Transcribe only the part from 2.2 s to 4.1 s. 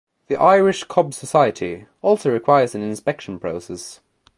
requires an inspection process.